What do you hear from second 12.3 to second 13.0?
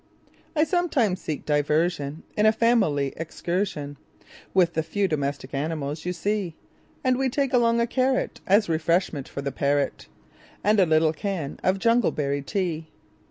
tea.